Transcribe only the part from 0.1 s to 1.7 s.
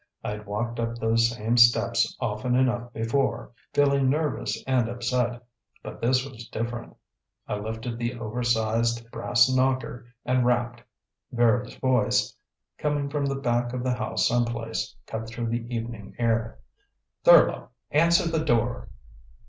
I'd walked up those same